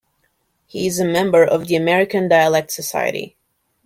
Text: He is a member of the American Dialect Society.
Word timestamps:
He 0.65 0.87
is 0.87 0.99
a 0.99 1.05
member 1.05 1.45
of 1.45 1.67
the 1.67 1.75
American 1.75 2.27
Dialect 2.27 2.71
Society. 2.71 3.37